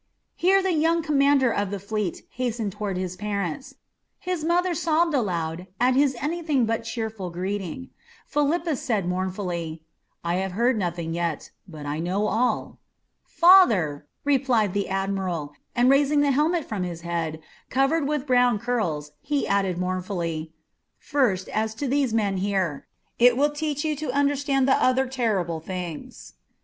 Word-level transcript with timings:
Here 0.33 0.63
the 0.63 0.73
young 0.73 1.03
commander 1.03 1.51
of 1.53 1.69
the 1.69 1.77
fleet 1.77 2.25
hastened 2.31 2.71
toward 2.71 2.97
his 2.97 3.15
parents. 3.15 3.75
His 4.17 4.43
mother 4.43 4.73
sobbed 4.73 5.13
aloud 5.13 5.67
at 5.79 5.93
his 5.93 6.15
anything 6.19 6.65
but 6.65 6.83
cheerful 6.85 7.29
greeting; 7.29 7.91
Philippus 8.25 8.81
said 8.81 9.07
mournfully, 9.07 9.83
"I 10.23 10.37
have 10.37 10.53
heard 10.53 10.75
nothing 10.75 11.13
yet, 11.13 11.51
but 11.67 11.85
I 11.85 11.99
know 11.99 12.25
all." 12.25 12.79
"Father," 13.25 14.07
replied 14.25 14.73
the 14.73 14.89
admiral, 14.89 15.53
and 15.75 15.87
raising 15.87 16.21
the 16.21 16.31
helmet 16.31 16.65
from 16.65 16.81
his 16.81 17.01
head, 17.01 17.39
covered 17.69 18.07
with 18.07 18.25
brown 18.25 18.57
curls, 18.57 19.11
he 19.21 19.47
added 19.47 19.77
mournfully: 19.77 20.51
"First 20.97 21.47
as 21.49 21.75
to 21.75 21.87
these 21.87 22.11
men 22.11 22.37
here. 22.37 22.87
It 23.19 23.37
will 23.37 23.51
teach 23.51 23.85
you 23.85 23.95
to 23.97 24.11
understand 24.11 24.67
the 24.67 24.83
other 24.83 25.05
terrible 25.05 25.59
things. 25.59 26.33